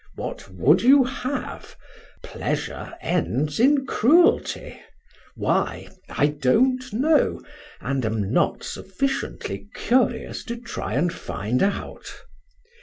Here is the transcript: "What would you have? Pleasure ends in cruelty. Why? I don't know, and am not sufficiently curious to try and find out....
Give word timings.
"What 0.15 0.49
would 0.49 0.81
you 0.81 1.03
have? 1.03 1.75
Pleasure 2.23 2.95
ends 3.01 3.59
in 3.59 3.85
cruelty. 3.85 4.81
Why? 5.35 5.89
I 6.09 6.25
don't 6.25 6.81
know, 6.91 7.39
and 7.79 8.03
am 8.03 8.33
not 8.33 8.63
sufficiently 8.63 9.69
curious 9.75 10.43
to 10.45 10.55
try 10.57 10.95
and 10.95 11.13
find 11.13 11.61
out.... 11.61 12.09